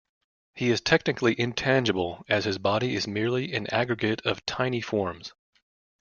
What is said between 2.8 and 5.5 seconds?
is merely an aggregate of tiny forms.